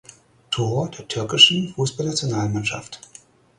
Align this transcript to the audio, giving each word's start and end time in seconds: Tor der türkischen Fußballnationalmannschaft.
Tor 0.49 0.89
der 0.89 1.07
türkischen 1.07 1.75
Fußballnationalmannschaft. 1.75 3.01